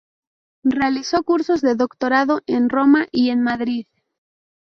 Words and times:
Realizó 0.63 1.21
cursos 1.21 1.61
de 1.61 1.75
doctorado 1.75 2.41
en 2.47 2.69
Roma 2.69 3.05
y 3.11 3.29
en 3.29 3.43
Madrid. 3.43 3.85